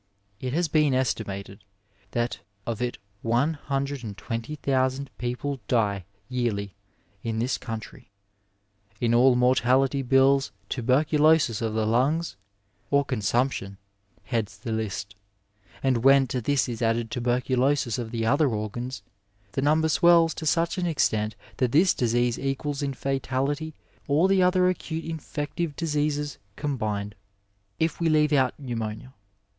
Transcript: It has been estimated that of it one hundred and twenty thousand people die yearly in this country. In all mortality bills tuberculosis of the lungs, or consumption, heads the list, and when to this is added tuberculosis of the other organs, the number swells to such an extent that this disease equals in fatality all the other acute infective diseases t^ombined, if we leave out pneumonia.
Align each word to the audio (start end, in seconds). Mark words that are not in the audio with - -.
It 0.39 0.51
has 0.53 0.67
been 0.67 0.95
estimated 0.95 1.63
that 2.09 2.39
of 2.65 2.81
it 2.81 2.97
one 3.21 3.53
hundred 3.53 4.03
and 4.03 4.17
twenty 4.17 4.55
thousand 4.55 5.11
people 5.19 5.59
die 5.67 6.05
yearly 6.27 6.73
in 7.21 7.37
this 7.37 7.59
country. 7.59 8.09
In 8.99 9.13
all 9.13 9.35
mortality 9.35 10.01
bills 10.01 10.51
tuberculosis 10.69 11.61
of 11.61 11.75
the 11.75 11.85
lungs, 11.85 12.35
or 12.89 13.05
consumption, 13.05 13.77
heads 14.23 14.57
the 14.57 14.71
list, 14.71 15.13
and 15.83 15.97
when 16.03 16.25
to 16.29 16.41
this 16.41 16.67
is 16.67 16.81
added 16.81 17.11
tuberculosis 17.11 17.99
of 17.99 18.09
the 18.09 18.25
other 18.25 18.47
organs, 18.49 19.03
the 19.51 19.61
number 19.61 19.87
swells 19.87 20.33
to 20.33 20.47
such 20.47 20.79
an 20.79 20.87
extent 20.87 21.35
that 21.57 21.73
this 21.73 21.93
disease 21.93 22.39
equals 22.39 22.81
in 22.81 22.95
fatality 22.95 23.75
all 24.07 24.27
the 24.27 24.41
other 24.41 24.67
acute 24.67 25.05
infective 25.05 25.75
diseases 25.75 26.39
t^ombined, 26.57 27.13
if 27.77 27.99
we 27.99 28.09
leave 28.09 28.33
out 28.33 28.55
pneumonia. 28.59 29.13